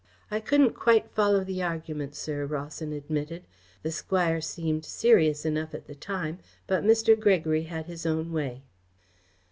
[0.31, 3.43] "I couldn't quite follow the argument, sir," Rawson admitted.
[3.83, 7.15] "The Squire seemed serious enough at the time, but Mr.
[7.15, 8.63] Gregory had his own way."